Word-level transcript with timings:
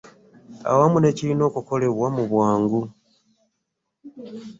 Awamu 0.71 0.97
n'ekirina 0.99 1.43
okukolebwa 1.49 2.07
mu 2.15 2.23
bwangu 2.29 2.81